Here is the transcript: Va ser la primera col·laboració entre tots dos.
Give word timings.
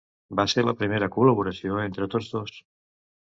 Va 0.37 0.45
ser 0.53 0.63
la 0.69 0.73
primera 0.79 1.09
col·laboració 1.17 1.77
entre 1.83 2.09
tots 2.15 2.31
dos. 2.33 2.57